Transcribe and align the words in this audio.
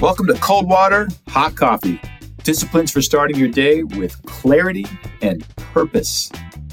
Welcome 0.00 0.28
to 0.28 0.34
Cold 0.34 0.66
Water, 0.66 1.10
Hot 1.28 1.54
Coffee. 1.54 2.00
Disciplines 2.42 2.90
for 2.90 3.02
starting 3.02 3.36
your 3.36 3.48
day 3.48 3.82
with 3.82 4.22
clarity 4.22 4.86
and 5.20 5.46
purpose. 5.56 6.32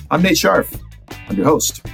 I'm 0.09 0.21
Nate 0.21 0.37
Sharf. 0.37 0.73
I'm 1.27 1.35
your 1.35 1.45
host. 1.45 1.85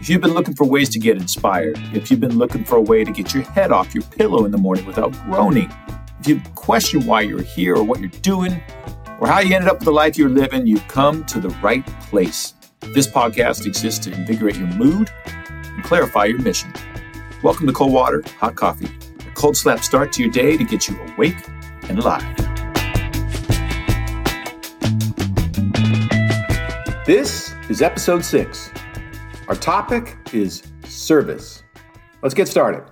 If 0.00 0.10
you've 0.10 0.20
been 0.20 0.34
looking 0.34 0.54
for 0.54 0.66
ways 0.66 0.90
to 0.90 0.98
get 0.98 1.16
inspired, 1.16 1.78
if 1.94 2.10
you've 2.10 2.20
been 2.20 2.36
looking 2.36 2.62
for 2.62 2.76
a 2.76 2.80
way 2.82 3.04
to 3.04 3.10
get 3.10 3.32
your 3.32 3.42
head 3.42 3.72
off 3.72 3.94
your 3.94 4.04
pillow 4.04 4.44
in 4.44 4.50
the 4.50 4.58
morning 4.58 4.84
without 4.84 5.12
groaning, 5.24 5.72
if 6.20 6.28
you 6.28 6.42
question 6.54 7.06
why 7.06 7.22
you're 7.22 7.40
here 7.40 7.74
or 7.74 7.82
what 7.82 7.98
you're 7.98 8.10
doing, 8.20 8.62
or 9.18 9.28
how 9.28 9.40
you 9.40 9.54
ended 9.54 9.70
up 9.70 9.78
with 9.78 9.86
the 9.86 9.92
life 9.92 10.18
you're 10.18 10.28
living, 10.28 10.66
you've 10.66 10.86
come 10.88 11.24
to 11.24 11.40
the 11.40 11.48
right 11.62 11.86
place. 12.02 12.52
This 12.80 13.06
podcast 13.06 13.64
exists 13.64 14.04
to 14.04 14.12
invigorate 14.12 14.56
your 14.56 14.68
mood 14.68 15.10
and 15.24 15.84
clarify 15.84 16.26
your 16.26 16.40
mission. 16.40 16.70
Welcome 17.42 17.66
to 17.66 17.72
Cold 17.72 17.94
Water, 17.94 18.22
Hot 18.40 18.56
Coffee 18.56 18.90
cold 19.42 19.56
slap 19.56 19.82
start 19.82 20.12
to 20.12 20.22
your 20.22 20.30
day 20.30 20.56
to 20.56 20.62
get 20.62 20.86
you 20.86 20.96
awake 21.00 21.34
and 21.88 21.98
alive. 21.98 22.22
This 27.04 27.52
is 27.68 27.82
episode 27.82 28.24
six. 28.24 28.70
Our 29.48 29.56
topic 29.56 30.16
is 30.32 30.62
service. 30.84 31.64
Let's 32.22 32.36
get 32.36 32.46
started. 32.46 32.84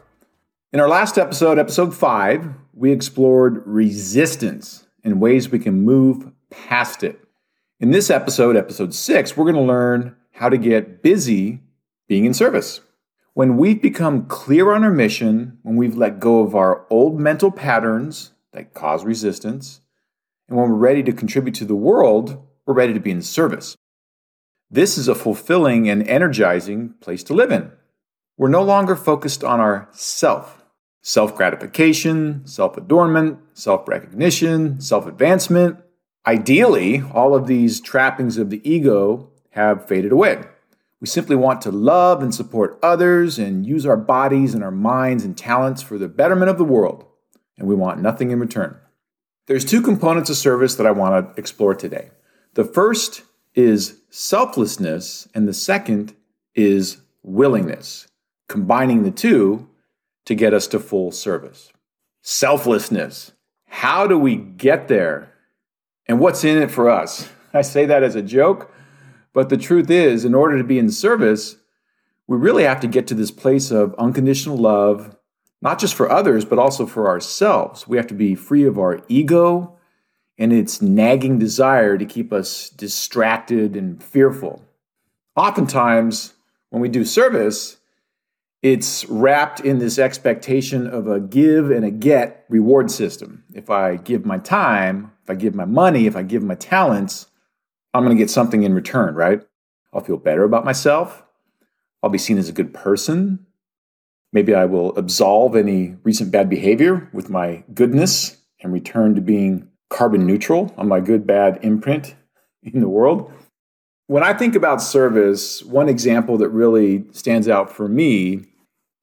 In 0.72 0.80
our 0.80 0.88
last 0.88 1.18
episode, 1.18 1.56
episode 1.56 1.94
five, 1.94 2.48
we 2.72 2.90
explored 2.90 3.62
resistance 3.64 4.88
and 5.04 5.20
ways 5.20 5.50
we 5.50 5.60
can 5.60 5.84
move 5.84 6.32
past 6.50 7.04
it. 7.04 7.20
In 7.78 7.92
this 7.92 8.10
episode, 8.10 8.56
episode 8.56 8.92
six, 8.92 9.36
we're 9.36 9.44
going 9.44 9.54
to 9.54 9.62
learn 9.62 10.16
how 10.32 10.48
to 10.48 10.58
get 10.58 11.00
busy 11.00 11.60
being 12.08 12.24
in 12.24 12.34
service. 12.34 12.80
When 13.32 13.56
we've 13.56 13.80
become 13.80 14.26
clear 14.26 14.72
on 14.72 14.82
our 14.82 14.90
mission, 14.90 15.58
when 15.62 15.76
we've 15.76 15.96
let 15.96 16.18
go 16.18 16.40
of 16.40 16.56
our 16.56 16.84
old 16.90 17.20
mental 17.20 17.52
patterns 17.52 18.32
that 18.52 18.74
cause 18.74 19.04
resistance, 19.04 19.80
and 20.48 20.58
when 20.58 20.68
we're 20.68 20.76
ready 20.76 21.04
to 21.04 21.12
contribute 21.12 21.54
to 21.56 21.64
the 21.64 21.76
world, 21.76 22.44
we're 22.66 22.74
ready 22.74 22.92
to 22.92 23.00
be 23.00 23.12
in 23.12 23.22
service. 23.22 23.76
This 24.68 24.98
is 24.98 25.06
a 25.06 25.14
fulfilling 25.14 25.88
and 25.88 26.06
energizing 26.08 26.94
place 27.00 27.22
to 27.24 27.34
live 27.34 27.52
in. 27.52 27.70
We're 28.36 28.48
no 28.48 28.62
longer 28.62 28.96
focused 28.96 29.44
on 29.44 29.60
our 29.60 29.88
self, 29.92 30.64
self 31.00 31.36
gratification, 31.36 32.44
self 32.46 32.76
adornment, 32.76 33.38
self 33.52 33.86
recognition, 33.86 34.80
self 34.80 35.06
advancement. 35.06 35.78
Ideally, 36.26 37.02
all 37.14 37.36
of 37.36 37.46
these 37.46 37.80
trappings 37.80 38.38
of 38.38 38.50
the 38.50 38.60
ego 38.68 39.30
have 39.50 39.86
faded 39.86 40.10
away. 40.10 40.42
We 41.00 41.06
simply 41.06 41.36
want 41.36 41.62
to 41.62 41.70
love 41.70 42.22
and 42.22 42.34
support 42.34 42.78
others 42.82 43.38
and 43.38 43.66
use 43.66 43.86
our 43.86 43.96
bodies 43.96 44.54
and 44.54 44.62
our 44.62 44.70
minds 44.70 45.24
and 45.24 45.36
talents 45.36 45.82
for 45.82 45.96
the 45.96 46.08
betterment 46.08 46.50
of 46.50 46.58
the 46.58 46.64
world, 46.64 47.06
and 47.56 47.66
we 47.66 47.74
want 47.74 48.02
nothing 48.02 48.30
in 48.30 48.40
return. 48.40 48.76
There's 49.46 49.64
two 49.64 49.80
components 49.80 50.28
of 50.30 50.36
service 50.36 50.74
that 50.76 50.86
I 50.86 50.90
want 50.90 51.34
to 51.34 51.40
explore 51.40 51.74
today. 51.74 52.10
The 52.54 52.64
first 52.64 53.22
is 53.54 54.00
selflessness, 54.10 55.26
and 55.34 55.48
the 55.48 55.54
second 55.54 56.14
is 56.54 56.98
willingness, 57.22 58.06
combining 58.48 59.02
the 59.02 59.10
two 59.10 59.68
to 60.26 60.34
get 60.34 60.52
us 60.52 60.66
to 60.68 60.78
full 60.78 61.12
service. 61.12 61.72
Selflessness. 62.22 63.32
How 63.66 64.06
do 64.06 64.18
we 64.18 64.36
get 64.36 64.88
there? 64.88 65.32
And 66.06 66.20
what's 66.20 66.44
in 66.44 66.58
it 66.58 66.70
for 66.70 66.90
us? 66.90 67.28
I 67.54 67.62
say 67.62 67.86
that 67.86 68.02
as 68.02 68.14
a 68.14 68.22
joke, 68.22 68.72
but 69.32 69.48
the 69.48 69.56
truth 69.56 69.90
is, 69.90 70.24
in 70.24 70.34
order 70.34 70.58
to 70.58 70.64
be 70.64 70.78
in 70.78 70.90
service, 70.90 71.56
we 72.26 72.36
really 72.36 72.64
have 72.64 72.80
to 72.80 72.86
get 72.86 73.06
to 73.08 73.14
this 73.14 73.30
place 73.30 73.70
of 73.70 73.94
unconditional 73.98 74.56
love, 74.56 75.16
not 75.62 75.78
just 75.78 75.94
for 75.94 76.10
others, 76.10 76.44
but 76.44 76.58
also 76.58 76.86
for 76.86 77.08
ourselves. 77.08 77.86
We 77.88 77.96
have 77.96 78.06
to 78.08 78.14
be 78.14 78.34
free 78.34 78.64
of 78.64 78.78
our 78.78 79.02
ego 79.08 79.76
and 80.38 80.52
its 80.52 80.80
nagging 80.80 81.38
desire 81.38 81.98
to 81.98 82.06
keep 82.06 82.32
us 82.32 82.70
distracted 82.70 83.76
and 83.76 84.02
fearful. 84.02 84.64
Oftentimes, 85.36 86.34
when 86.70 86.80
we 86.80 86.88
do 86.88 87.04
service, 87.04 87.76
it's 88.62 89.04
wrapped 89.06 89.60
in 89.60 89.78
this 89.78 89.98
expectation 89.98 90.86
of 90.86 91.06
a 91.06 91.20
give 91.20 91.70
and 91.70 91.84
a 91.84 91.90
get 91.90 92.44
reward 92.48 92.90
system. 92.90 93.44
If 93.54 93.70
I 93.70 93.96
give 93.96 94.26
my 94.26 94.38
time, 94.38 95.12
if 95.22 95.30
I 95.30 95.34
give 95.34 95.54
my 95.54 95.64
money, 95.64 96.06
if 96.06 96.16
I 96.16 96.22
give 96.22 96.42
my 96.42 96.54
talents, 96.54 97.26
I'm 97.92 98.04
going 98.04 98.16
to 98.16 98.22
get 98.22 98.30
something 98.30 98.62
in 98.62 98.74
return, 98.74 99.14
right? 99.14 99.42
I'll 99.92 100.02
feel 100.02 100.16
better 100.16 100.44
about 100.44 100.64
myself. 100.64 101.24
I'll 102.02 102.10
be 102.10 102.18
seen 102.18 102.38
as 102.38 102.48
a 102.48 102.52
good 102.52 102.72
person. 102.72 103.46
Maybe 104.32 104.54
I 104.54 104.64
will 104.64 104.96
absolve 104.96 105.56
any 105.56 105.96
recent 106.04 106.30
bad 106.30 106.48
behavior 106.48 107.08
with 107.12 107.30
my 107.30 107.64
goodness 107.74 108.36
and 108.60 108.72
return 108.72 109.14
to 109.16 109.20
being 109.20 109.68
carbon 109.88 110.24
neutral 110.26 110.72
on 110.76 110.86
my 110.86 111.00
good 111.00 111.26
bad 111.26 111.58
imprint 111.62 112.14
in 112.62 112.80
the 112.80 112.88
world. 112.88 113.32
When 114.06 114.22
I 114.22 114.34
think 114.34 114.54
about 114.54 114.82
service, 114.82 115.62
one 115.64 115.88
example 115.88 116.38
that 116.38 116.48
really 116.50 117.04
stands 117.12 117.48
out 117.48 117.72
for 117.72 117.88
me 117.88 118.46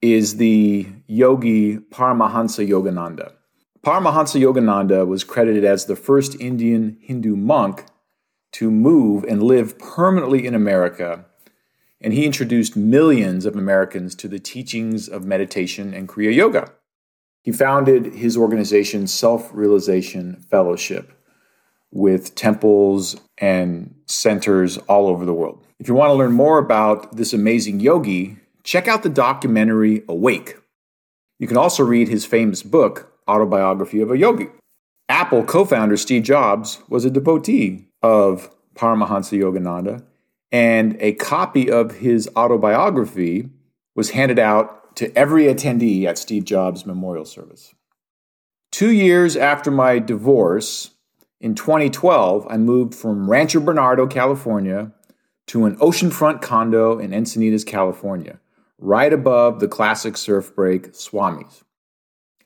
is 0.00 0.36
the 0.36 0.86
yogi 1.06 1.78
Paramahansa 1.78 2.66
Yogananda. 2.66 3.32
Paramahansa 3.84 4.40
Yogananda 4.40 5.06
was 5.06 5.24
credited 5.24 5.64
as 5.64 5.86
the 5.86 5.96
first 5.96 6.40
Indian 6.40 6.98
Hindu 7.00 7.36
monk 7.36 7.84
to 8.52 8.70
move 8.70 9.24
and 9.24 9.42
live 9.42 9.78
permanently 9.78 10.46
in 10.46 10.54
America, 10.54 11.24
and 12.00 12.12
he 12.12 12.24
introduced 12.24 12.76
millions 12.76 13.44
of 13.44 13.56
Americans 13.56 14.14
to 14.16 14.28
the 14.28 14.38
teachings 14.38 15.08
of 15.08 15.24
meditation 15.24 15.92
and 15.92 16.08
Kriya 16.08 16.34
Yoga. 16.34 16.72
He 17.42 17.52
founded 17.52 18.14
his 18.14 18.36
organization, 18.36 19.06
Self 19.06 19.50
Realization 19.52 20.44
Fellowship, 20.50 21.12
with 21.90 22.34
temples 22.34 23.20
and 23.38 23.94
centers 24.06 24.78
all 24.78 25.08
over 25.08 25.24
the 25.24 25.34
world. 25.34 25.64
If 25.78 25.88
you 25.88 25.94
want 25.94 26.10
to 26.10 26.14
learn 26.14 26.32
more 26.32 26.58
about 26.58 27.16
this 27.16 27.32
amazing 27.32 27.80
yogi, 27.80 28.36
check 28.64 28.88
out 28.88 29.02
the 29.02 29.08
documentary 29.08 30.02
Awake. 30.08 30.56
You 31.38 31.46
can 31.46 31.56
also 31.56 31.84
read 31.84 32.08
his 32.08 32.26
famous 32.26 32.62
book, 32.62 33.12
Autobiography 33.28 34.00
of 34.00 34.10
a 34.10 34.18
Yogi. 34.18 34.48
Apple 35.08 35.44
co 35.44 35.64
founder 35.64 35.96
Steve 35.96 36.24
Jobs 36.24 36.82
was 36.88 37.04
a 37.04 37.10
devotee 37.10 37.87
of 38.02 38.50
Paramahansa 38.74 39.38
Yogananda, 39.38 40.04
and 40.50 40.96
a 41.00 41.12
copy 41.12 41.70
of 41.70 41.96
his 41.96 42.28
autobiography 42.36 43.50
was 43.94 44.10
handed 44.10 44.38
out 44.38 44.96
to 44.96 45.16
every 45.16 45.44
attendee 45.44 46.04
at 46.04 46.18
Steve 46.18 46.44
Jobs' 46.44 46.86
memorial 46.86 47.24
service. 47.24 47.74
Two 48.70 48.90
years 48.90 49.36
after 49.36 49.70
my 49.70 49.98
divorce, 49.98 50.90
in 51.40 51.54
2012, 51.54 52.46
I 52.50 52.56
moved 52.56 52.94
from 52.94 53.30
Rancho 53.30 53.60
Bernardo, 53.60 54.06
California, 54.06 54.92
to 55.46 55.64
an 55.64 55.76
oceanfront 55.76 56.42
condo 56.42 56.98
in 56.98 57.10
Encinitas, 57.12 57.64
California, 57.64 58.40
right 58.78 59.12
above 59.12 59.60
the 59.60 59.68
classic 59.68 60.16
surf 60.16 60.54
break 60.54 60.92
Swamis. 60.92 61.62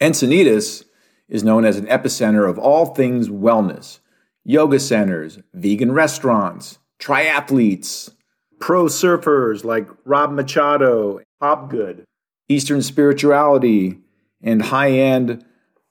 Encinitas 0.01 0.85
is 1.29 1.43
known 1.43 1.65
as 1.65 1.79
an 1.79 1.87
epicenter 1.87 2.49
of 2.49 2.59
all 2.59 2.87
things 2.95 3.29
wellness, 3.29 4.01
yoga 4.45 4.79
centers, 4.81 5.39
vegan 5.55 5.93
restaurants, 5.93 6.79
triathletes, 7.01 8.13
pro 8.61 8.85
surfers 8.85 9.65
like 9.65 9.89
Rob 10.05 10.33
Machado, 10.33 11.21
Hobgood, 11.43 12.05
Eastern 12.49 12.83
spirituality, 12.83 13.99
and 14.43 14.63
high 14.63 14.91
end 14.91 15.45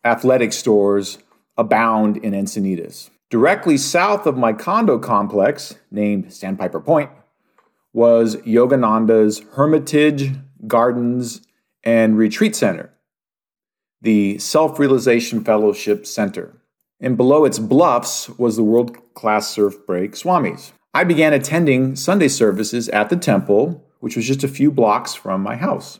athletic 0.03 0.53
stores 0.53 1.19
abound 1.57 2.17
in 2.17 2.33
Encinitas. 2.33 3.09
Directly 3.29 3.77
south 3.77 4.25
of 4.25 4.37
my 4.37 4.51
condo 4.51 4.99
complex, 4.99 5.75
named 5.89 6.33
Sandpiper 6.33 6.81
Point, 6.81 7.09
was 7.93 8.35
Yogananda's 8.37 9.41
Hermitage 9.53 10.35
Gardens 10.67 11.41
and 11.83 12.17
Retreat 12.17 12.55
Center, 12.55 12.91
the 14.01 14.37
Self 14.37 14.79
Realization 14.79 15.43
Fellowship 15.43 16.05
Center 16.05 16.60
and 17.01 17.17
below 17.17 17.43
its 17.43 17.59
bluffs 17.59 18.29
was 18.29 18.55
the 18.55 18.63
world 18.63 18.95
class 19.15 19.49
surf 19.49 19.75
break 19.85 20.11
Swamis. 20.11 20.71
I 20.93 21.03
began 21.03 21.33
attending 21.33 21.95
Sunday 21.95 22.27
services 22.27 22.87
at 22.89 23.09
the 23.09 23.15
temple, 23.15 23.87
which 23.99 24.15
was 24.15 24.27
just 24.27 24.43
a 24.43 24.47
few 24.47 24.71
blocks 24.71 25.15
from 25.15 25.41
my 25.41 25.55
house. 25.55 25.99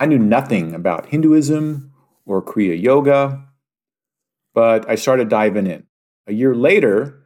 I 0.00 0.06
knew 0.06 0.18
nothing 0.18 0.74
about 0.74 1.06
Hinduism 1.06 1.92
or 2.26 2.42
Kriya 2.42 2.80
Yoga, 2.80 3.44
but 4.54 4.88
I 4.88 4.96
started 4.96 5.28
diving 5.28 5.66
in. 5.66 5.86
A 6.26 6.32
year 6.32 6.54
later, 6.54 7.20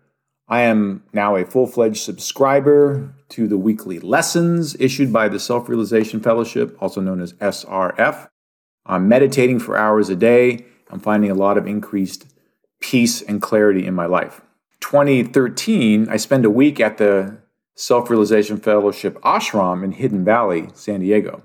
I 0.49 0.63
am 0.63 1.05
now 1.13 1.37
a 1.37 1.47
full 1.47 1.67
fledged 1.67 2.03
subscriber 2.03 3.15
to 3.31 3.47
the 3.47 3.59
weekly 3.59 3.99
lessons 4.01 4.77
issued 4.81 5.13
by 5.13 5.29
the 5.29 5.39
Self 5.39 5.69
Realization 5.69 6.21
Fellowship, 6.21 6.77
also 6.81 7.01
known 7.01 7.21
as 7.21 7.35
SRF. 7.35 8.29
I'm 8.87 9.09
meditating 9.09 9.61
for 9.61 9.77
hours 9.77 10.09
a 10.09 10.17
day. 10.17 10.65
I'm 10.91 11.01
finding 11.01 11.31
a 11.31 11.35
lot 11.35 11.59
of 11.59 11.67
increased 11.67 12.27
peace 12.81 13.23
and 13.23 13.43
clarity 13.43 13.87
in 13.87 13.95
my 13.95 14.07
life. 14.07 14.41
2013, 14.81 16.09
I 16.09 16.17
spent 16.17 16.45
a 16.45 16.51
week 16.51 16.81
at 16.81 16.99
the 16.99 17.39
Self 17.75 18.11
Realization 18.11 18.57
Fellowship 18.57 19.21
ashram 19.23 19.85
in 19.85 19.93
Hidden 19.93 20.25
Valley, 20.25 20.69
San 20.75 21.01
Diego. 21.01 21.43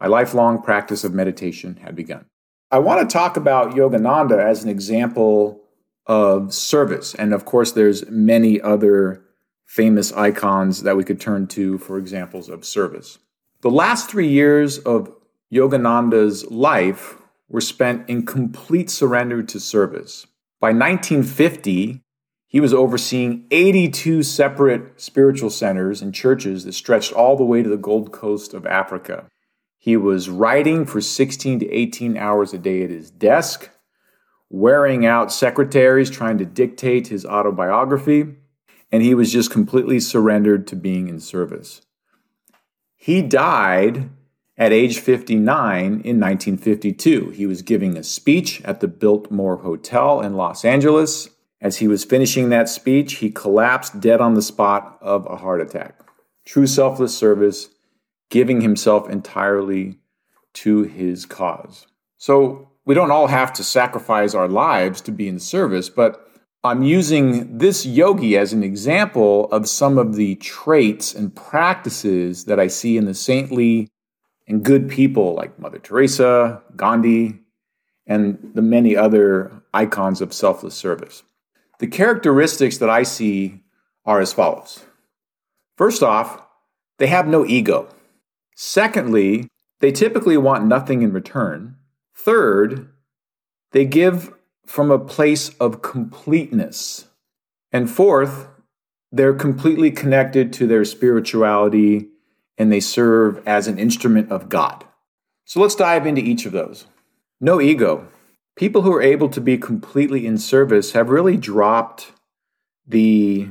My 0.00 0.06
lifelong 0.06 0.62
practice 0.62 1.04
of 1.04 1.14
meditation 1.14 1.76
had 1.76 1.94
begun. 1.94 2.26
I 2.70 2.78
want 2.78 3.08
to 3.08 3.12
talk 3.12 3.36
about 3.36 3.74
Yogananda 3.74 4.38
as 4.38 4.64
an 4.64 4.68
example 4.68 5.60
of 6.06 6.52
service. 6.52 7.14
And 7.14 7.32
of 7.32 7.44
course, 7.44 7.72
there's 7.72 8.08
many 8.10 8.60
other 8.60 9.24
famous 9.64 10.12
icons 10.12 10.82
that 10.82 10.96
we 10.96 11.04
could 11.04 11.20
turn 11.20 11.46
to 11.48 11.78
for 11.78 11.98
examples 11.98 12.48
of 12.48 12.64
service. 12.64 13.18
The 13.62 13.70
last 13.70 14.10
three 14.10 14.28
years 14.28 14.78
of 14.78 15.10
Yogananda's 15.52 16.50
life 16.50 17.16
were 17.48 17.60
spent 17.60 18.08
in 18.08 18.26
complete 18.26 18.90
surrender 18.90 19.42
to 19.42 19.60
service. 19.60 20.26
By 20.60 20.68
1950, 20.68 22.02
he 22.46 22.60
was 22.60 22.72
overseeing 22.72 23.46
82 23.50 24.22
separate 24.22 25.00
spiritual 25.00 25.50
centers 25.50 26.00
and 26.00 26.14
churches 26.14 26.64
that 26.64 26.74
stretched 26.74 27.12
all 27.12 27.36
the 27.36 27.44
way 27.44 27.62
to 27.62 27.68
the 27.68 27.76
Gold 27.76 28.12
Coast 28.12 28.54
of 28.54 28.64
Africa. 28.64 29.26
He 29.78 29.96
was 29.96 30.30
writing 30.30 30.86
for 30.86 31.00
16 31.00 31.58
to 31.58 31.70
18 31.70 32.16
hours 32.16 32.54
a 32.54 32.58
day 32.58 32.82
at 32.82 32.90
his 32.90 33.10
desk, 33.10 33.70
wearing 34.48 35.04
out 35.04 35.32
secretaries 35.32 36.10
trying 36.10 36.38
to 36.38 36.44
dictate 36.44 37.08
his 37.08 37.26
autobiography, 37.26 38.36
and 38.92 39.02
he 39.02 39.14
was 39.14 39.32
just 39.32 39.50
completely 39.50 39.98
surrendered 39.98 40.66
to 40.68 40.76
being 40.76 41.08
in 41.08 41.18
service. 41.18 41.82
He 42.94 43.20
died 43.20 44.10
at 44.56 44.72
age 44.72 44.98
59 44.98 45.84
in 45.84 46.20
1952. 46.20 47.30
He 47.30 47.46
was 47.46 47.62
giving 47.62 47.96
a 47.96 48.04
speech 48.04 48.62
at 48.62 48.80
the 48.80 48.88
Biltmore 48.88 49.58
Hotel 49.58 50.20
in 50.20 50.34
Los 50.34 50.64
Angeles. 50.64 51.28
As 51.60 51.78
he 51.78 51.88
was 51.88 52.04
finishing 52.04 52.50
that 52.50 52.68
speech, 52.68 53.14
he 53.14 53.30
collapsed 53.30 54.00
dead 54.00 54.20
on 54.20 54.34
the 54.34 54.42
spot 54.42 54.98
of 55.00 55.26
a 55.26 55.36
heart 55.36 55.60
attack. 55.60 55.98
True 56.44 56.66
selfless 56.66 57.16
service, 57.16 57.70
giving 58.30 58.60
himself 58.60 59.08
entirely 59.08 59.98
to 60.54 60.82
his 60.82 61.26
cause. 61.26 61.86
So, 62.16 62.70
we 62.86 62.94
don't 62.94 63.10
all 63.10 63.28
have 63.28 63.52
to 63.54 63.64
sacrifice 63.64 64.34
our 64.34 64.46
lives 64.46 65.00
to 65.02 65.10
be 65.10 65.26
in 65.26 65.38
service, 65.38 65.88
but 65.88 66.28
I'm 66.62 66.82
using 66.82 67.58
this 67.58 67.86
yogi 67.86 68.36
as 68.36 68.52
an 68.52 68.62
example 68.62 69.50
of 69.50 69.68
some 69.68 69.96
of 69.96 70.16
the 70.16 70.34
traits 70.36 71.14
and 71.14 71.34
practices 71.34 72.44
that 72.44 72.60
I 72.60 72.66
see 72.66 72.96
in 72.96 73.06
the 73.06 73.14
saintly 73.14 73.88
and 74.46 74.64
good 74.64 74.88
people 74.88 75.34
like 75.34 75.58
Mother 75.58 75.78
Teresa, 75.78 76.62
Gandhi, 76.76 77.40
and 78.06 78.52
the 78.54 78.62
many 78.62 78.96
other 78.96 79.52
icons 79.72 80.20
of 80.20 80.32
selfless 80.32 80.74
service. 80.74 81.22
The 81.78 81.86
characteristics 81.86 82.78
that 82.78 82.90
I 82.90 83.02
see 83.02 83.62
are 84.04 84.20
as 84.20 84.32
follows. 84.32 84.84
First 85.76 86.02
off, 86.02 86.42
they 86.98 87.06
have 87.08 87.26
no 87.26 87.44
ego. 87.44 87.88
Secondly, 88.54 89.48
they 89.80 89.90
typically 89.90 90.36
want 90.36 90.66
nothing 90.66 91.02
in 91.02 91.12
return. 91.12 91.76
Third, 92.14 92.88
they 93.72 93.84
give 93.84 94.32
from 94.66 94.90
a 94.90 94.98
place 94.98 95.50
of 95.58 95.82
completeness. 95.82 97.06
And 97.72 97.90
fourth, 97.90 98.48
they're 99.10 99.34
completely 99.34 99.90
connected 99.90 100.52
to 100.54 100.66
their 100.66 100.84
spirituality 100.84 102.08
and 102.58 102.72
they 102.72 102.80
serve 102.80 103.42
as 103.46 103.66
an 103.66 103.78
instrument 103.78 104.30
of 104.30 104.48
God. 104.48 104.84
So 105.44 105.60
let's 105.60 105.74
dive 105.74 106.06
into 106.06 106.22
each 106.22 106.46
of 106.46 106.52
those. 106.52 106.86
No 107.40 107.60
ego. 107.60 108.08
People 108.56 108.82
who 108.82 108.92
are 108.92 109.02
able 109.02 109.28
to 109.30 109.40
be 109.40 109.58
completely 109.58 110.26
in 110.26 110.38
service 110.38 110.92
have 110.92 111.10
really 111.10 111.36
dropped 111.36 112.12
the 112.86 113.48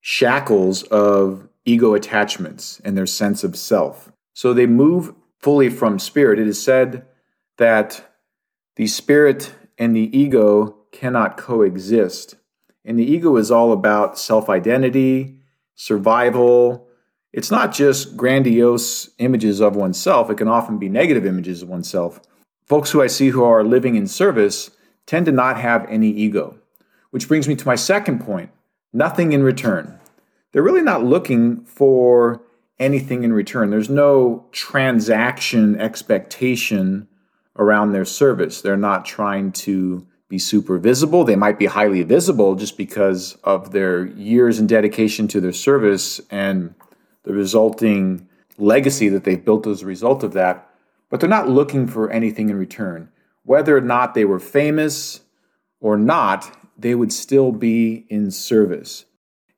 shackles 0.00 0.82
of 0.84 1.48
ego 1.64 1.94
attachments 1.94 2.80
and 2.84 2.96
their 2.96 3.06
sense 3.06 3.44
of 3.44 3.56
self. 3.56 4.10
So 4.32 4.52
they 4.52 4.66
move 4.66 5.14
fully 5.38 5.68
from 5.68 5.98
spirit. 5.98 6.38
It 6.38 6.48
is 6.48 6.62
said 6.62 7.06
that 7.58 8.14
the 8.76 8.86
spirit 8.86 9.54
and 9.78 9.94
the 9.94 10.16
ego 10.16 10.76
cannot 10.92 11.36
coexist. 11.36 12.36
And 12.84 12.98
the 12.98 13.04
ego 13.04 13.36
is 13.36 13.50
all 13.50 13.72
about 13.72 14.18
self 14.18 14.48
identity, 14.48 15.40
survival, 15.74 16.88
it's 17.32 17.50
not 17.50 17.72
just 17.72 18.16
grandiose 18.16 19.10
images 19.18 19.60
of 19.60 19.76
oneself, 19.76 20.30
it 20.30 20.38
can 20.38 20.48
often 20.48 20.78
be 20.78 20.88
negative 20.88 21.24
images 21.24 21.62
of 21.62 21.68
oneself. 21.68 22.20
Folks 22.66 22.90
who 22.90 23.02
I 23.02 23.06
see 23.06 23.28
who 23.28 23.44
are 23.44 23.64
living 23.64 23.96
in 23.96 24.06
service 24.06 24.70
tend 25.06 25.26
to 25.26 25.32
not 25.32 25.58
have 25.58 25.86
any 25.88 26.08
ego. 26.08 26.58
Which 27.10 27.28
brings 27.28 27.48
me 27.48 27.56
to 27.56 27.66
my 27.66 27.74
second 27.74 28.20
point 28.24 28.50
nothing 28.92 29.32
in 29.32 29.42
return. 29.42 29.98
They're 30.52 30.62
really 30.62 30.82
not 30.82 31.04
looking 31.04 31.64
for 31.64 32.42
anything 32.78 33.22
in 33.22 33.32
return. 33.32 33.70
There's 33.70 33.90
no 33.90 34.46
transaction 34.52 35.80
expectation 35.80 37.06
around 37.56 37.92
their 37.92 38.04
service. 38.04 38.62
They're 38.62 38.76
not 38.76 39.04
trying 39.04 39.52
to 39.52 40.06
be 40.28 40.38
super 40.38 40.78
visible. 40.78 41.24
They 41.24 41.36
might 41.36 41.58
be 41.58 41.66
highly 41.66 42.02
visible 42.02 42.54
just 42.54 42.76
because 42.76 43.34
of 43.44 43.72
their 43.72 44.06
years 44.06 44.58
and 44.58 44.68
dedication 44.68 45.28
to 45.28 45.40
their 45.40 45.52
service 45.52 46.20
and 46.30 46.74
the 47.24 47.32
resulting 47.32 48.28
legacy 48.58 49.08
that 49.08 49.24
they've 49.24 49.44
built 49.44 49.66
as 49.66 49.82
a 49.82 49.86
result 49.86 50.22
of 50.22 50.32
that, 50.34 50.68
but 51.08 51.20
they're 51.20 51.28
not 51.28 51.48
looking 51.48 51.86
for 51.86 52.10
anything 52.10 52.50
in 52.50 52.56
return. 52.56 53.08
Whether 53.44 53.76
or 53.76 53.80
not 53.80 54.14
they 54.14 54.24
were 54.24 54.38
famous 54.38 55.20
or 55.80 55.96
not, 55.96 56.56
they 56.78 56.94
would 56.94 57.12
still 57.12 57.52
be 57.52 58.06
in 58.08 58.30
service. 58.30 59.06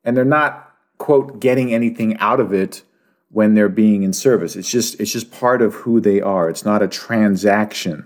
And 0.03 0.17
they're 0.17 0.25
not, 0.25 0.71
quote, 0.97 1.39
getting 1.39 1.73
anything 1.73 2.17
out 2.17 2.39
of 2.39 2.53
it 2.53 2.83
when 3.29 3.55
they're 3.55 3.69
being 3.69 4.03
in 4.03 4.13
service. 4.13 4.55
It's 4.55 4.69
just 4.69 4.99
it's 4.99 5.11
just 5.11 5.31
part 5.31 5.61
of 5.61 5.73
who 5.73 5.99
they 5.99 6.21
are. 6.21 6.49
It's 6.49 6.65
not 6.65 6.83
a 6.83 6.87
transaction. 6.87 8.05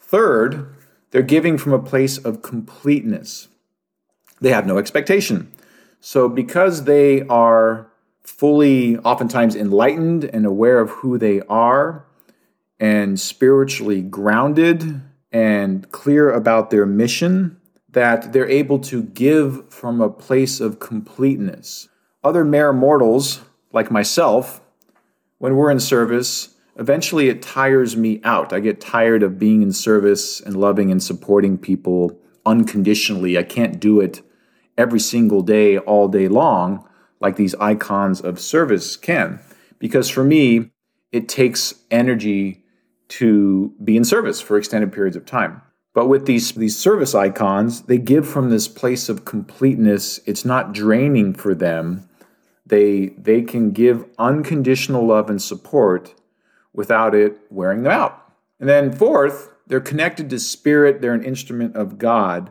Third, 0.00 0.74
they're 1.10 1.22
giving 1.22 1.58
from 1.58 1.72
a 1.72 1.78
place 1.78 2.18
of 2.18 2.42
completeness. 2.42 3.48
They 4.40 4.50
have 4.50 4.66
no 4.66 4.78
expectation. 4.78 5.52
So 6.00 6.28
because 6.28 6.84
they 6.84 7.22
are 7.22 7.89
fully, 8.30 8.96
oftentimes, 8.98 9.54
enlightened 9.54 10.24
and 10.24 10.46
aware 10.46 10.80
of 10.80 10.90
who 10.90 11.18
they 11.18 11.40
are 11.42 12.06
and 12.78 13.20
spiritually 13.20 14.00
grounded 14.00 15.02
and 15.30 15.90
clear 15.90 16.30
about 16.30 16.70
their 16.70 16.86
mission, 16.86 17.60
that 17.90 18.32
they're 18.32 18.48
able 18.48 18.78
to 18.78 19.02
give 19.02 19.70
from 19.72 20.00
a 20.00 20.08
place 20.08 20.60
of 20.60 20.78
completeness. 20.78 21.88
Other 22.24 22.44
mere 22.44 22.72
mortals, 22.72 23.40
like 23.72 23.90
myself, 23.90 24.60
when 25.38 25.56
we're 25.56 25.70
in 25.70 25.80
service, 25.80 26.54
eventually 26.76 27.28
it 27.28 27.42
tires 27.42 27.96
me 27.96 28.20
out. 28.24 28.52
I 28.52 28.60
get 28.60 28.80
tired 28.80 29.22
of 29.22 29.38
being 29.38 29.60
in 29.60 29.72
service 29.72 30.40
and 30.40 30.56
loving 30.56 30.90
and 30.90 31.02
supporting 31.02 31.58
people 31.58 32.18
unconditionally. 32.46 33.36
I 33.36 33.42
can't 33.42 33.80
do 33.80 34.00
it 34.00 34.22
every 34.78 35.00
single 35.00 35.42
day, 35.42 35.78
all 35.78 36.08
day 36.08 36.28
long 36.28 36.86
like 37.20 37.36
these 37.36 37.54
icons 37.56 38.20
of 38.20 38.40
service 38.40 38.96
can. 38.96 39.40
Because 39.78 40.08
for 40.08 40.24
me, 40.24 40.70
it 41.12 41.28
takes 41.28 41.74
energy 41.90 42.64
to 43.08 43.74
be 43.82 43.96
in 43.96 44.04
service 44.04 44.40
for 44.40 44.56
extended 44.56 44.92
periods 44.92 45.16
of 45.16 45.26
time. 45.26 45.62
But 45.92 46.06
with 46.06 46.26
these, 46.26 46.52
these 46.52 46.78
service 46.78 47.14
icons, 47.14 47.82
they 47.82 47.98
give 47.98 48.28
from 48.28 48.50
this 48.50 48.68
place 48.68 49.08
of 49.08 49.24
completeness. 49.24 50.20
It's 50.24 50.44
not 50.44 50.72
draining 50.72 51.34
for 51.34 51.54
them. 51.54 52.08
They, 52.64 53.08
they 53.18 53.42
can 53.42 53.72
give 53.72 54.04
unconditional 54.18 55.04
love 55.04 55.28
and 55.28 55.42
support 55.42 56.14
without 56.72 57.14
it 57.14 57.38
wearing 57.50 57.82
them 57.82 57.92
out. 57.92 58.32
And 58.60 58.68
then, 58.68 58.92
fourth, 58.92 59.50
they're 59.66 59.80
connected 59.80 60.30
to 60.30 60.38
spirit, 60.38 61.00
they're 61.00 61.14
an 61.14 61.24
instrument 61.24 61.74
of 61.74 61.98
God. 61.98 62.50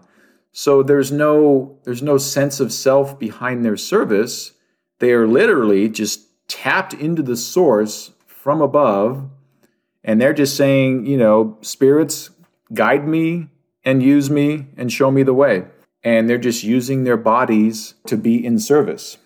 So 0.52 0.84
there's 0.84 1.12
no, 1.12 1.78
there's 1.84 2.02
no 2.02 2.18
sense 2.18 2.60
of 2.60 2.74
self 2.74 3.18
behind 3.18 3.64
their 3.64 3.78
service 3.78 4.54
they 5.00 5.14
are 5.14 5.28
literally 5.28 5.90
just 5.90 6.28
tapped 6.48 6.94
into 6.94 7.22
the 7.22 7.38
source 7.38 8.12
from 8.28 8.62
above, 8.62 9.30
and 10.04 10.22
they're 10.22 10.34
just 10.34 10.56
saying, 10.56 11.06
you 11.06 11.18
know, 11.18 11.58
spirits, 11.62 12.30
guide 12.74 13.08
me 13.08 13.50
and 13.84 14.04
use 14.04 14.30
me 14.30 14.68
and 14.78 14.92
show 14.92 15.12
me 15.12 15.24
the 15.24 15.34
way. 15.34 15.66
And 16.04 16.30
they're 16.30 16.38
just 16.38 16.64
using 16.64 17.04
their 17.04 17.18
bodies 17.18 17.96
to 18.08 18.18
be 18.18 18.46
in 18.46 18.60
service. 18.60 19.18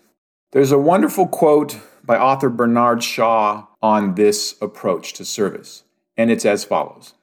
There's 0.52 0.72
a 0.72 0.80
wonderful 0.80 1.28
quote 1.28 1.80
by 2.04 2.18
author 2.18 2.50
Bernard 2.50 3.04
Shaw 3.04 3.68
on 3.82 4.16
this 4.16 4.56
approach 4.62 5.14
to 5.14 5.26
service, 5.26 5.84
and 6.18 6.32
it's 6.32 6.46
as 6.46 6.64
follows 6.64 7.14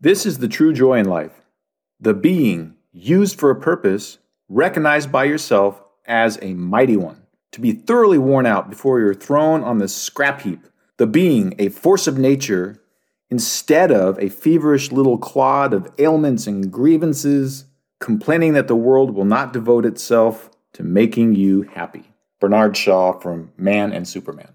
This 0.00 0.26
is 0.26 0.38
the 0.38 0.48
true 0.48 0.72
joy 0.72 0.98
in 0.98 1.08
life 1.08 1.42
the 2.00 2.14
being 2.14 2.74
used 2.92 3.38
for 3.38 3.50
a 3.50 3.60
purpose, 3.60 4.18
recognized 4.48 5.12
by 5.12 5.24
yourself 5.24 5.82
as 6.06 6.38
a 6.42 6.54
mighty 6.54 6.96
one 6.96 7.19
to 7.52 7.60
be 7.60 7.72
thoroughly 7.72 8.18
worn 8.18 8.46
out 8.46 8.70
before 8.70 9.00
you're 9.00 9.14
thrown 9.14 9.62
on 9.64 9.78
the 9.78 9.88
scrap 9.88 10.42
heap, 10.42 10.66
the 10.96 11.06
being 11.06 11.54
a 11.58 11.68
force 11.68 12.06
of 12.06 12.18
nature 12.18 12.80
instead 13.30 13.92
of 13.92 14.18
a 14.18 14.28
feverish 14.28 14.90
little 14.90 15.18
clod 15.18 15.72
of 15.72 15.90
ailments 15.98 16.46
and 16.46 16.72
grievances, 16.72 17.64
complaining 18.00 18.54
that 18.54 18.68
the 18.68 18.76
world 18.76 19.14
will 19.14 19.24
not 19.24 19.52
devote 19.52 19.86
itself 19.86 20.50
to 20.72 20.82
making 20.82 21.34
you 21.34 21.62
happy. 21.62 22.04
Bernard 22.40 22.76
Shaw 22.76 23.18
from 23.18 23.52
Man 23.56 23.92
and 23.92 24.08
Superman. 24.08 24.52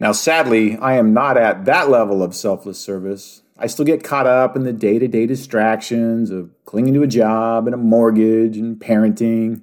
Now, 0.00 0.12
sadly, 0.12 0.76
I 0.76 0.94
am 0.94 1.14
not 1.14 1.36
at 1.36 1.64
that 1.66 1.88
level 1.88 2.22
of 2.22 2.34
selfless 2.34 2.78
service. 2.78 3.42
I 3.58 3.66
still 3.66 3.84
get 3.84 4.04
caught 4.04 4.26
up 4.26 4.56
in 4.56 4.64
the 4.64 4.72
day 4.72 4.98
to 4.98 5.08
day 5.08 5.26
distractions 5.26 6.30
of 6.30 6.50
clinging 6.64 6.94
to 6.94 7.02
a 7.02 7.06
job 7.06 7.66
and 7.66 7.74
a 7.74 7.78
mortgage 7.78 8.56
and 8.56 8.78
parenting. 8.78 9.62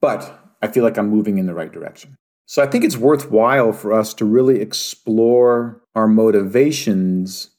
But 0.00 0.37
I 0.62 0.68
feel 0.68 0.84
like 0.84 0.98
I'm 0.98 1.08
moving 1.08 1.38
in 1.38 1.46
the 1.46 1.54
right 1.54 1.72
direction. 1.72 2.16
So 2.46 2.62
I 2.62 2.66
think 2.66 2.84
it's 2.84 2.96
worthwhile 2.96 3.72
for 3.72 3.92
us 3.92 4.14
to 4.14 4.24
really 4.24 4.60
explore 4.60 5.82
our 5.94 6.08
motivations 6.08 7.50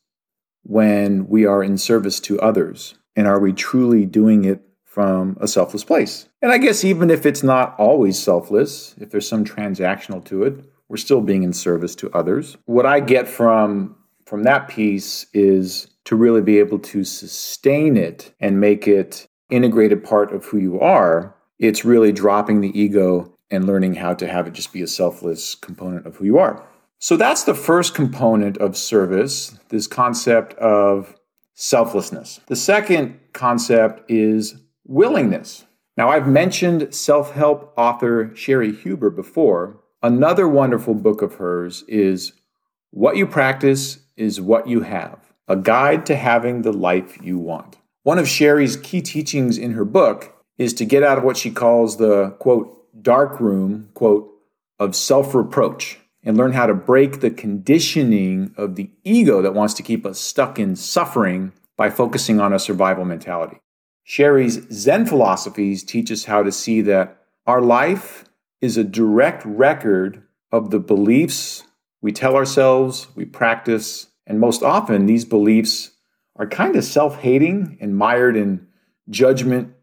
when 0.63 1.27
we 1.27 1.45
are 1.45 1.63
in 1.63 1.77
service 1.77 2.19
to 2.21 2.39
others. 2.39 2.95
And 3.15 3.27
are 3.27 3.39
we 3.39 3.53
truly 3.53 4.05
doing 4.05 4.45
it 4.45 4.61
from 4.83 5.37
a 5.39 5.47
selfless 5.47 5.83
place? 5.83 6.27
And 6.41 6.51
I 6.51 6.57
guess 6.57 6.83
even 6.83 7.09
if 7.09 7.25
it's 7.25 7.43
not 7.43 7.75
always 7.77 8.17
selfless, 8.17 8.95
if 8.99 9.11
there's 9.11 9.27
some 9.27 9.45
transactional 9.45 10.23
to 10.25 10.43
it, 10.43 10.65
we're 10.87 10.97
still 10.97 11.21
being 11.21 11.43
in 11.43 11.53
service 11.53 11.95
to 11.97 12.11
others. 12.11 12.57
What 12.65 12.85
I 12.85 12.99
get 12.99 13.27
from 13.27 13.95
from 14.25 14.43
that 14.43 14.67
piece 14.67 15.25
is 15.33 15.87
to 16.05 16.15
really 16.15 16.41
be 16.41 16.59
able 16.59 16.77
to 16.77 17.03
sustain 17.03 17.97
it 17.97 18.31
and 18.39 18.59
make 18.59 18.87
it 18.87 19.27
integrated 19.49 20.03
part 20.03 20.31
of 20.31 20.45
who 20.45 20.57
you 20.57 20.79
are. 20.79 21.35
It's 21.59 21.83
really 21.83 22.11
dropping 22.11 22.61
the 22.61 22.79
ego 22.79 23.35
and 23.51 23.65
learning 23.65 23.95
how 23.95 24.13
to 24.13 24.27
have 24.27 24.47
it 24.47 24.53
just 24.53 24.71
be 24.71 24.81
a 24.81 24.87
selfless 24.87 25.55
component 25.55 26.05
of 26.05 26.15
who 26.15 26.25
you 26.25 26.37
are. 26.37 26.65
So 26.99 27.17
that's 27.17 27.43
the 27.43 27.55
first 27.55 27.93
component 27.93 28.57
of 28.57 28.77
service, 28.77 29.57
this 29.69 29.87
concept 29.87 30.53
of 30.55 31.15
selflessness. 31.53 32.39
The 32.47 32.55
second 32.55 33.19
concept 33.33 34.09
is 34.09 34.55
willingness. 34.85 35.65
Now, 35.97 36.09
I've 36.09 36.27
mentioned 36.27 36.93
self 36.95 37.31
help 37.31 37.73
author 37.77 38.27
Cheri 38.29 38.73
Huber 38.73 39.09
before. 39.09 39.81
Another 40.01 40.47
wonderful 40.47 40.93
book 40.93 41.21
of 41.21 41.35
hers 41.35 41.83
is 41.87 42.33
What 42.91 43.17
You 43.17 43.27
Practice 43.27 43.99
is 44.15 44.39
What 44.39 44.67
You 44.67 44.81
Have 44.81 45.33
A 45.49 45.57
Guide 45.57 46.05
to 46.05 46.15
Having 46.15 46.61
the 46.61 46.71
Life 46.71 47.17
You 47.21 47.37
Want. 47.37 47.77
One 48.03 48.17
of 48.17 48.29
Cheri's 48.29 48.77
key 48.77 49.01
teachings 49.01 49.57
in 49.57 49.71
her 49.71 49.83
book 49.83 50.38
is 50.59 50.75
to 50.75 50.85
get 50.85 51.01
out 51.01 51.17
of 51.17 51.23
what 51.23 51.37
she 51.37 51.49
calls 51.49 51.97
the 51.97 52.29
quote, 52.39 52.85
dark 53.01 53.39
room, 53.39 53.89
quote, 53.95 54.31
of 54.77 54.95
self 54.95 55.33
reproach 55.33 55.97
and 56.21 56.37
learn 56.37 56.51
how 56.51 56.67
to 56.67 56.75
break 56.75 57.21
the 57.21 57.31
conditioning 57.31 58.53
of 58.57 58.75
the 58.75 58.91
ego 59.03 59.41
that 59.41 59.55
wants 59.55 59.73
to 59.73 59.81
keep 59.81 60.05
us 60.05 60.19
stuck 60.19 60.59
in 60.59 60.75
suffering 60.75 61.51
by 61.75 61.89
focusing 61.89 62.39
on 62.39 62.53
a 62.53 62.59
survival 62.59 63.05
mentality. 63.05 63.57
Cheri's 64.05 64.59
Zen 64.71 65.07
philosophies 65.07 65.83
teach 65.83 66.11
us 66.11 66.25
how 66.25 66.43
to 66.43 66.51
see 66.51 66.81
that 66.81 67.17
our 67.47 67.61
life 67.61 68.25
is 68.61 68.77
a 68.77 68.83
direct 68.83 69.43
record 69.45 70.21
of 70.51 70.69
the 70.71 70.79
beliefs 70.79 71.63
we 72.01 72.11
tell 72.11 72.35
ourselves, 72.35 73.07
we 73.15 73.25
practice, 73.25 74.07
and 74.25 74.39
most 74.39 74.63
often 74.63 75.05
these 75.05 75.25
beliefs 75.25 75.91
are 76.35 76.47
kind 76.47 76.75
of 76.75 76.83
self 76.83 77.19
hating 77.19 77.77
and 77.81 77.97
mired 77.97 78.37
in 78.37 78.67
judgment, 79.09 79.73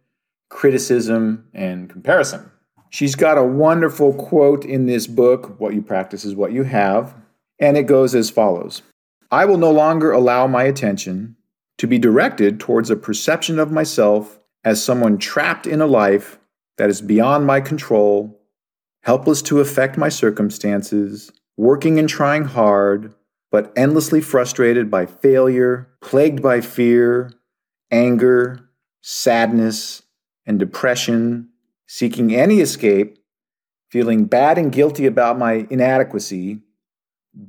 criticism, 0.48 1.48
and 1.52 1.90
comparison. 1.90 2.50
She's 2.90 3.14
got 3.14 3.38
a 3.38 3.44
wonderful 3.44 4.14
quote 4.14 4.64
in 4.64 4.86
this 4.86 5.06
book 5.06 5.58
What 5.60 5.74
you 5.74 5.82
practice 5.82 6.24
is 6.24 6.34
what 6.34 6.52
you 6.52 6.62
have. 6.64 7.14
And 7.58 7.76
it 7.76 7.84
goes 7.84 8.14
as 8.14 8.30
follows 8.30 8.82
I 9.30 9.44
will 9.44 9.58
no 9.58 9.72
longer 9.72 10.12
allow 10.12 10.46
my 10.46 10.64
attention 10.64 11.36
to 11.78 11.86
be 11.86 11.98
directed 11.98 12.58
towards 12.60 12.90
a 12.90 12.96
perception 12.96 13.58
of 13.58 13.72
myself 13.72 14.38
as 14.64 14.82
someone 14.82 15.18
trapped 15.18 15.66
in 15.66 15.80
a 15.80 15.86
life 15.86 16.38
that 16.78 16.90
is 16.90 17.00
beyond 17.00 17.46
my 17.46 17.60
control, 17.60 18.40
helpless 19.02 19.42
to 19.42 19.60
affect 19.60 19.96
my 19.96 20.08
circumstances, 20.08 21.30
working 21.56 21.98
and 21.98 22.08
trying 22.08 22.44
hard, 22.44 23.14
but 23.50 23.72
endlessly 23.76 24.20
frustrated 24.20 24.90
by 24.90 25.06
failure, 25.06 25.88
plagued 26.00 26.42
by 26.42 26.60
fear, 26.60 27.32
anger, 27.90 28.68
sadness, 29.02 30.02
and 30.46 30.58
depression 30.58 31.48
seeking 31.86 32.34
any 32.34 32.60
escape, 32.60 33.18
feeling 33.90 34.24
bad 34.24 34.58
and 34.58 34.72
guilty 34.72 35.06
about 35.06 35.38
my 35.38 35.66
inadequacy, 35.70 36.60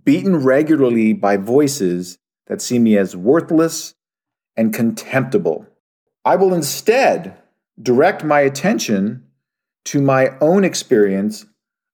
beaten 0.03 0.37
regularly 0.37 1.13
by 1.13 1.37
voices 1.37 2.17
that 2.47 2.61
see 2.61 2.79
me 2.79 2.97
as 2.97 3.15
worthless 3.15 3.95
and 4.55 4.73
contemptible. 4.73 5.65
I 6.25 6.35
will 6.35 6.53
instead 6.53 7.37
direct 7.81 8.23
my 8.23 8.41
attention 8.41 9.23
to 9.85 10.01
my 10.01 10.37
own 10.41 10.63
experience 10.63 11.45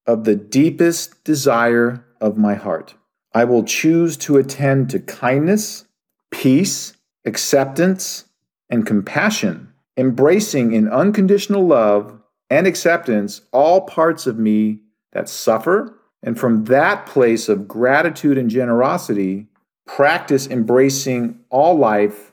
of 0.07 0.23
the 0.23 0.35
deepest 0.35 1.23
desire 1.23 2.05
of 2.19 2.37
my 2.37 2.55
heart. 2.55 2.95
I 3.33 3.45
will 3.45 3.63
choose 3.63 4.17
to 4.17 4.37
attend 4.37 4.89
to 4.91 4.99
kindness, 4.99 5.85
peace, 6.31 6.93
acceptance, 7.25 8.25
and 8.69 8.85
compassion, 8.85 9.72
embracing 9.97 10.73
in 10.73 10.87
unconditional 10.87 11.65
love 11.65 12.19
and 12.49 12.67
acceptance 12.67 13.41
all 13.51 13.81
parts 13.81 14.27
of 14.27 14.37
me 14.37 14.79
that 15.11 15.29
suffer. 15.29 15.97
And 16.21 16.39
from 16.39 16.65
that 16.65 17.05
place 17.05 17.49
of 17.49 17.67
gratitude 17.67 18.37
and 18.37 18.49
generosity, 18.49 19.47
practice 19.85 20.47
embracing 20.47 21.39
all 21.49 21.77
life 21.77 22.31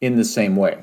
in 0.00 0.16
the 0.16 0.24
same 0.24 0.56
way. 0.56 0.82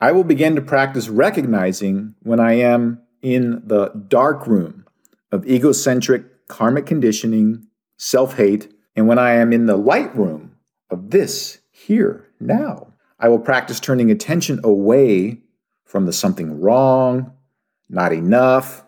I 0.00 0.12
will 0.12 0.24
begin 0.24 0.56
to 0.56 0.62
practice 0.62 1.08
recognizing 1.08 2.14
when 2.22 2.40
I 2.40 2.54
am 2.54 3.00
in 3.22 3.62
the 3.64 3.88
dark 4.08 4.46
room 4.46 4.84
of 5.30 5.46
egocentric 5.46 6.48
karmic 6.48 6.86
conditioning, 6.86 7.66
self 7.96 8.36
hate, 8.36 8.72
and 8.96 9.06
when 9.06 9.18
I 9.18 9.34
am 9.34 9.52
in 9.52 9.66
the 9.66 9.76
light 9.76 10.14
room 10.16 10.56
of 10.90 11.10
this 11.10 11.60
here, 11.70 12.28
now. 12.40 12.91
I 13.22 13.28
will 13.28 13.38
practice 13.38 13.78
turning 13.78 14.10
attention 14.10 14.60
away 14.64 15.38
from 15.84 16.06
the 16.06 16.12
something 16.12 16.60
wrong, 16.60 17.32
not 17.88 18.12
enough 18.12 18.84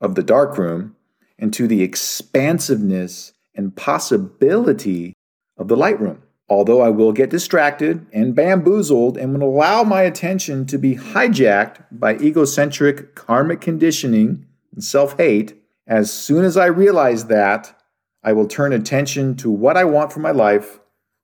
of 0.00 0.16
the 0.16 0.24
dark 0.24 0.50
darkroom 0.50 0.96
into 1.38 1.68
the 1.68 1.82
expansiveness 1.82 3.32
and 3.54 3.76
possibility 3.76 5.14
of 5.56 5.68
the 5.68 5.76
lightroom. 5.76 6.18
Although 6.48 6.80
I 6.80 6.90
will 6.90 7.12
get 7.12 7.30
distracted 7.30 8.06
and 8.12 8.34
bamboozled 8.34 9.16
and 9.16 9.34
will 9.34 9.48
allow 9.48 9.84
my 9.84 10.02
attention 10.02 10.66
to 10.66 10.78
be 10.78 10.96
hijacked 10.96 11.84
by 11.92 12.16
egocentric 12.16 13.14
karmic 13.14 13.60
conditioning 13.60 14.46
and 14.72 14.82
self 14.82 15.16
hate, 15.16 15.54
as 15.86 16.12
soon 16.12 16.44
as 16.44 16.56
I 16.56 16.66
realize 16.66 17.26
that, 17.26 17.80
I 18.24 18.32
will 18.32 18.48
turn 18.48 18.72
attention 18.72 19.36
to 19.36 19.50
what 19.50 19.76
I 19.76 19.84
want 19.84 20.12
for 20.12 20.18
my 20.18 20.32
life 20.32 20.80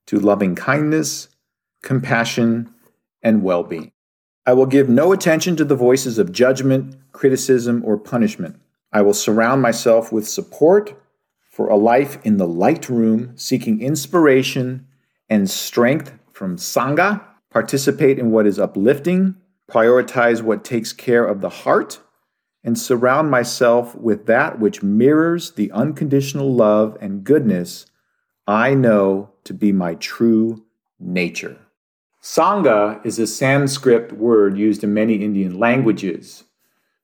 to 0.06 0.20
loving 0.20 0.54
kindness, 0.54 1.28
compassion, 1.82 2.72
and 3.22 3.42
well 3.42 3.62
being. 3.62 3.92
I 4.46 4.54
will 4.54 4.66
give 4.66 4.88
no 4.88 5.12
attention 5.12 5.54
to 5.56 5.64
the 5.64 5.76
voices 5.76 6.18
of 6.18 6.32
judgment, 6.32 6.96
criticism, 7.12 7.82
or 7.84 7.96
punishment. 7.96 8.60
I 8.92 9.02
will 9.02 9.14
surround 9.14 9.62
myself 9.62 10.10
with 10.10 10.26
support 10.26 11.00
for 11.50 11.68
a 11.68 11.76
life 11.76 12.18
in 12.24 12.38
the 12.38 12.48
light 12.48 12.88
room, 12.88 13.32
seeking 13.36 13.80
inspiration 13.80 14.86
and 15.28 15.48
strength 15.48 16.12
from 16.32 16.56
Sangha, 16.56 17.24
participate 17.50 18.18
in 18.18 18.30
what 18.30 18.46
is 18.46 18.58
uplifting, 18.58 19.36
prioritize 19.70 20.42
what 20.42 20.64
takes 20.64 20.92
care 20.92 21.24
of 21.24 21.40
the 21.40 21.48
heart, 21.48 22.00
and 22.64 22.78
surround 22.78 23.30
myself 23.30 23.94
with 23.94 24.26
that 24.26 24.58
which 24.58 24.82
mirrors 24.82 25.52
the 25.52 25.70
unconditional 25.72 26.52
love 26.52 26.96
and 27.00 27.24
goodness 27.24 27.86
I 28.46 28.74
know 28.74 29.30
to 29.44 29.54
be 29.54 29.72
my 29.72 29.94
true 29.94 30.64
nature. 30.98 31.58
Sangha 32.22 33.04
is 33.04 33.18
a 33.18 33.26
Sanskrit 33.26 34.12
word 34.12 34.56
used 34.56 34.84
in 34.84 34.94
many 34.94 35.16
Indian 35.16 35.58
languages, 35.58 36.44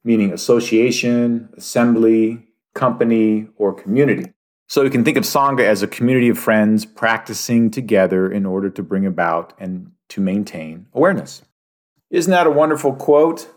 meaning 0.05 0.33
association, 0.33 1.49
assembly, 1.57 2.47
company, 2.73 3.49
or 3.57 3.75
community. 3.75 4.33
So 4.69 4.83
you 4.83 4.91
can 4.91 5.05
think 5.05 5.17
of 5.17 5.25
Sangha 5.25 5.65
as 5.65 5.83
a 5.83 5.89
community 5.89 6.29
of 6.29 6.39
friends 6.39 6.85
practicing 6.85 7.69
together 7.69 8.31
in 8.31 8.47
order 8.47 8.71
to 8.71 8.83
bring 8.83 9.05
about 9.05 9.55
and 9.59 9.91
to 10.11 10.21
maintain 10.21 10.87
awareness. 10.95 11.43
Isn't 12.11 12.31
that 12.31 12.47
a 12.47 12.51
wonderful 12.51 12.95
quote? 12.95 13.49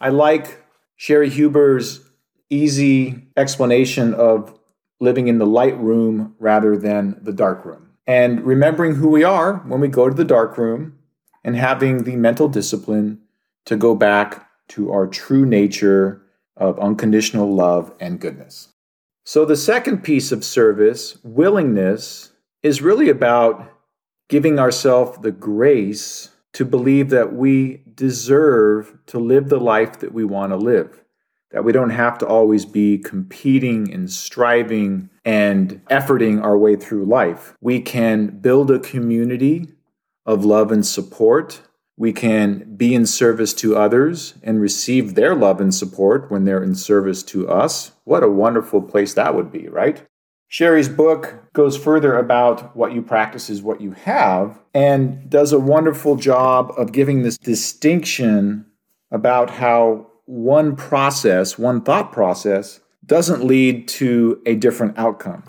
I 0.00 0.08
like 0.08 0.64
Cheri 0.98 1.28
Huber's 1.28 2.00
easy 2.48 3.26
explanation 3.36 4.14
of 4.14 4.58
living 5.00 5.28
in 5.28 5.36
the 5.36 5.46
light 5.46 5.78
room 5.78 6.34
rather 6.38 6.78
than 6.78 7.18
the 7.20 7.32
dark 7.32 7.66
room. 7.66 7.90
And 8.06 8.40
remembering 8.40 8.94
who 8.94 9.08
we 9.08 9.22
are 9.22 9.56
when 9.66 9.80
we 9.80 9.88
go 9.88 10.08
to 10.08 10.14
the 10.14 10.24
dark 10.24 10.56
room 10.56 10.96
and 11.44 11.56
having 11.56 12.04
the 12.04 12.16
mental 12.16 12.48
discipline 12.48 13.20
to 13.66 13.76
go 13.76 13.94
back 13.94 14.48
to 14.68 14.92
our 14.92 15.06
true 15.06 15.44
nature 15.46 16.22
of 16.56 16.78
unconditional 16.78 17.54
love 17.54 17.92
and 18.00 18.20
goodness. 18.20 18.68
So, 19.24 19.44
the 19.44 19.56
second 19.56 20.02
piece 20.02 20.32
of 20.32 20.44
service, 20.44 21.18
willingness, 21.22 22.32
is 22.62 22.82
really 22.82 23.08
about 23.08 23.72
giving 24.28 24.58
ourselves 24.58 25.18
the 25.18 25.32
grace 25.32 26.30
to 26.52 26.64
believe 26.64 27.10
that 27.10 27.34
we 27.34 27.82
deserve 27.94 28.98
to 29.06 29.18
live 29.18 29.48
the 29.48 29.60
life 29.60 30.00
that 30.00 30.12
we 30.12 30.24
want 30.24 30.52
to 30.52 30.56
live, 30.56 31.04
that 31.52 31.64
we 31.64 31.72
don't 31.72 31.90
have 31.90 32.18
to 32.18 32.26
always 32.26 32.64
be 32.64 32.98
competing 32.98 33.92
and 33.92 34.10
striving 34.10 35.08
and 35.24 35.80
efforting 35.86 36.42
our 36.42 36.56
way 36.56 36.76
through 36.76 37.04
life. 37.04 37.54
We 37.60 37.80
can 37.80 38.38
build 38.38 38.70
a 38.70 38.78
community 38.78 39.68
of 40.26 40.44
love 40.44 40.70
and 40.72 40.86
support. 40.86 41.62
We 41.96 42.12
can 42.12 42.76
be 42.76 42.94
in 42.94 43.04
service 43.04 43.52
to 43.54 43.76
others 43.76 44.34
and 44.42 44.60
receive 44.60 45.14
their 45.14 45.34
love 45.34 45.60
and 45.60 45.74
support 45.74 46.30
when 46.30 46.44
they're 46.44 46.62
in 46.62 46.74
service 46.74 47.22
to 47.24 47.48
us. 47.48 47.92
What 48.04 48.22
a 48.22 48.30
wonderful 48.30 48.80
place 48.80 49.14
that 49.14 49.34
would 49.34 49.52
be, 49.52 49.68
right? 49.68 50.02
Cheri's 50.48 50.88
book 50.88 51.52
goes 51.52 51.76
further 51.76 52.18
about 52.18 52.74
what 52.76 52.92
you 52.92 53.02
practice 53.02 53.50
is 53.50 53.62
what 53.62 53.80
you 53.80 53.92
have 53.92 54.58
and 54.74 55.30
does 55.30 55.52
a 55.52 55.60
wonderful 55.60 56.16
job 56.16 56.72
of 56.76 56.90
giving 56.90 57.22
this 57.22 57.38
distinction 57.38 58.66
about 59.12 59.50
how 59.50 60.08
one 60.24 60.74
process, 60.74 61.56
one 61.56 61.82
thought 61.82 62.12
process, 62.12 62.80
doesn't 63.06 63.44
lead 63.44 63.86
to 63.88 64.40
a 64.46 64.54
different 64.56 64.98
outcome. 64.98 65.44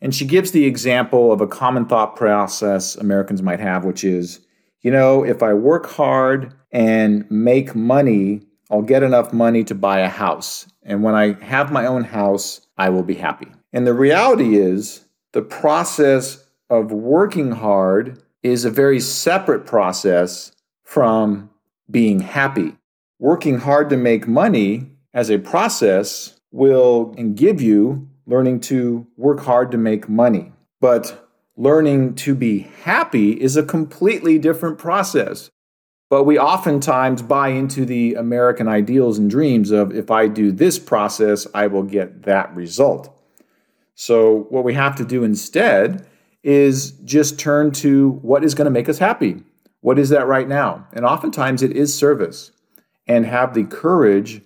And 0.00 0.14
she 0.14 0.24
gives 0.24 0.50
the 0.50 0.64
example 0.64 1.32
of 1.32 1.40
a 1.40 1.46
common 1.46 1.86
thought 1.86 2.16
process 2.16 2.96
Americans 2.96 3.42
might 3.42 3.60
have, 3.60 3.84
which 3.84 4.04
is, 4.04 4.40
you 4.82 4.90
know, 4.90 5.24
if 5.24 5.42
I 5.42 5.54
work 5.54 5.86
hard 5.86 6.54
and 6.70 7.28
make 7.30 7.74
money, 7.74 8.42
I'll 8.70 8.82
get 8.82 9.02
enough 9.02 9.32
money 9.32 9.64
to 9.64 9.74
buy 9.74 10.00
a 10.00 10.08
house. 10.08 10.66
And 10.82 11.02
when 11.02 11.14
I 11.14 11.32
have 11.44 11.72
my 11.72 11.86
own 11.86 12.04
house, 12.04 12.60
I 12.76 12.90
will 12.90 13.02
be 13.02 13.14
happy. 13.14 13.48
And 13.72 13.86
the 13.86 13.94
reality 13.94 14.56
is, 14.56 15.02
the 15.32 15.42
process 15.42 16.44
of 16.70 16.92
working 16.92 17.52
hard 17.52 18.22
is 18.42 18.64
a 18.64 18.70
very 18.70 19.00
separate 19.00 19.66
process 19.66 20.52
from 20.84 21.50
being 21.90 22.20
happy. 22.20 22.76
Working 23.18 23.58
hard 23.58 23.90
to 23.90 23.96
make 23.96 24.28
money 24.28 24.90
as 25.14 25.30
a 25.30 25.38
process 25.38 26.38
will 26.50 27.06
give 27.34 27.60
you 27.60 28.08
learning 28.26 28.60
to 28.60 29.06
work 29.16 29.40
hard 29.40 29.70
to 29.72 29.78
make 29.78 30.08
money. 30.08 30.52
But 30.80 31.28
learning 31.56 32.16
to 32.16 32.34
be 32.34 32.70
happy 32.82 33.32
is 33.32 33.56
a 33.56 33.62
completely 33.62 34.38
different 34.38 34.78
process. 34.78 35.50
But 36.08 36.24
we 36.24 36.38
oftentimes 36.38 37.22
buy 37.22 37.48
into 37.48 37.84
the 37.84 38.14
American 38.14 38.68
ideals 38.68 39.18
and 39.18 39.28
dreams 39.28 39.70
of 39.70 39.92
if 39.92 40.10
I 40.10 40.28
do 40.28 40.52
this 40.52 40.78
process, 40.78 41.46
I 41.54 41.66
will 41.66 41.82
get 41.82 42.22
that 42.22 42.54
result. 42.54 43.12
So, 43.94 44.46
what 44.50 44.62
we 44.62 44.74
have 44.74 44.94
to 44.96 45.04
do 45.04 45.24
instead 45.24 46.06
is 46.42 46.92
just 47.02 47.40
turn 47.40 47.72
to 47.72 48.10
what 48.22 48.44
is 48.44 48.54
going 48.54 48.66
to 48.66 48.70
make 48.70 48.88
us 48.88 48.98
happy. 48.98 49.42
What 49.80 49.98
is 49.98 50.10
that 50.10 50.26
right 50.26 50.46
now? 50.46 50.86
And 50.92 51.04
oftentimes 51.04 51.62
it 51.62 51.72
is 51.72 51.94
service. 51.94 52.52
And 53.08 53.24
have 53.24 53.54
the 53.54 53.64
courage 53.64 54.42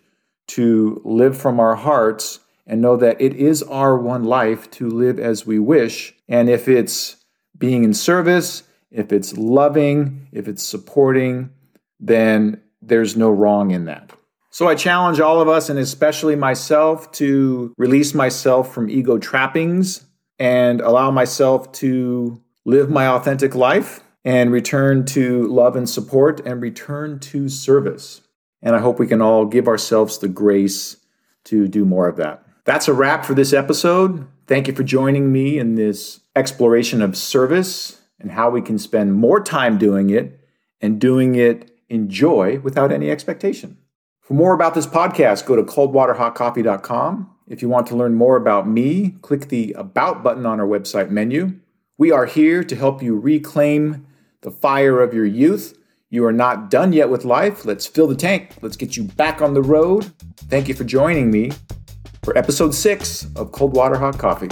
to 0.48 1.00
live 1.04 1.36
from 1.36 1.60
our 1.60 1.74
hearts 1.74 2.40
and 2.70 2.80
know 2.80 2.96
that 2.96 3.20
it 3.20 3.34
is 3.34 3.64
our 3.64 3.98
one 3.98 4.22
life 4.22 4.70
to 4.70 4.88
live 4.88 5.18
as 5.18 5.44
we 5.44 5.58
wish. 5.58 6.14
And 6.28 6.48
if 6.48 6.68
it's 6.68 7.16
being 7.58 7.82
in 7.82 7.92
service, 7.92 8.62
if 8.92 9.12
it's 9.12 9.36
loving, 9.36 10.28
if 10.30 10.46
it's 10.46 10.62
supporting, 10.62 11.50
then 11.98 12.62
there's 12.80 13.16
no 13.16 13.28
wrong 13.28 13.72
in 13.72 13.86
that. 13.86 14.12
So 14.50 14.68
I 14.68 14.76
challenge 14.76 15.18
all 15.18 15.40
of 15.40 15.48
us, 15.48 15.68
and 15.68 15.80
especially 15.80 16.36
myself, 16.36 17.10
to 17.12 17.74
release 17.76 18.14
myself 18.14 18.72
from 18.72 18.88
ego 18.88 19.18
trappings 19.18 20.06
and 20.38 20.80
allow 20.80 21.10
myself 21.10 21.72
to 21.72 22.40
live 22.64 22.88
my 22.88 23.08
authentic 23.08 23.56
life 23.56 24.00
and 24.24 24.52
return 24.52 25.04
to 25.06 25.42
love 25.48 25.74
and 25.74 25.90
support 25.90 26.38
and 26.46 26.62
return 26.62 27.18
to 27.18 27.48
service. 27.48 28.20
And 28.62 28.76
I 28.76 28.78
hope 28.78 29.00
we 29.00 29.08
can 29.08 29.20
all 29.20 29.44
give 29.44 29.66
ourselves 29.66 30.18
the 30.18 30.28
grace 30.28 30.98
to 31.46 31.66
do 31.66 31.84
more 31.84 32.06
of 32.06 32.14
that. 32.18 32.44
That's 32.64 32.88
a 32.88 32.92
wrap 32.92 33.24
for 33.24 33.34
this 33.34 33.52
episode. 33.52 34.26
Thank 34.46 34.68
you 34.68 34.74
for 34.74 34.82
joining 34.82 35.32
me 35.32 35.58
in 35.58 35.76
this 35.76 36.20
exploration 36.36 37.00
of 37.00 37.16
service 37.16 38.02
and 38.18 38.32
how 38.32 38.50
we 38.50 38.60
can 38.60 38.78
spend 38.78 39.14
more 39.14 39.42
time 39.42 39.78
doing 39.78 40.10
it 40.10 40.40
and 40.80 41.00
doing 41.00 41.34
it 41.34 41.70
in 41.88 42.10
joy 42.10 42.58
without 42.60 42.92
any 42.92 43.10
expectation. 43.10 43.78
For 44.20 44.34
more 44.34 44.54
about 44.54 44.74
this 44.74 44.86
podcast, 44.86 45.46
go 45.46 45.56
to 45.56 45.62
coldwaterhotcoffee.com. 45.62 47.30
If 47.48 47.62
you 47.62 47.68
want 47.68 47.86
to 47.88 47.96
learn 47.96 48.14
more 48.14 48.36
about 48.36 48.68
me, 48.68 49.16
click 49.22 49.48
the 49.48 49.72
About 49.72 50.22
button 50.22 50.46
on 50.46 50.60
our 50.60 50.66
website 50.66 51.10
menu. 51.10 51.58
We 51.98 52.12
are 52.12 52.26
here 52.26 52.62
to 52.62 52.76
help 52.76 53.02
you 53.02 53.18
reclaim 53.18 54.06
the 54.42 54.50
fire 54.50 55.00
of 55.00 55.12
your 55.12 55.26
youth. 55.26 55.76
You 56.10 56.24
are 56.26 56.32
not 56.32 56.70
done 56.70 56.92
yet 56.92 57.10
with 57.10 57.24
life. 57.24 57.64
Let's 57.64 57.86
fill 57.86 58.06
the 58.06 58.14
tank. 58.14 58.56
Let's 58.62 58.76
get 58.76 58.96
you 58.96 59.04
back 59.04 59.42
on 59.42 59.54
the 59.54 59.62
road. 59.62 60.12
Thank 60.36 60.68
you 60.68 60.74
for 60.74 60.84
joining 60.84 61.30
me 61.30 61.52
for 62.22 62.36
episode 62.36 62.74
six 62.74 63.26
of 63.36 63.52
Cold 63.52 63.74
Water 63.74 63.96
Hot 63.96 64.18
Coffee. 64.18 64.48